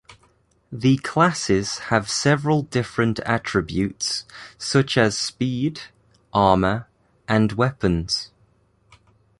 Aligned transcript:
The 0.71 0.97
classes 0.97 1.77
have 1.93 2.09
several 2.09 2.63
different 2.63 3.19
attributes, 3.19 4.25
such 4.57 4.97
as 4.97 5.15
speed, 5.15 5.81
armor 6.33 6.87
and 7.27 7.51
weapons. 7.51 8.31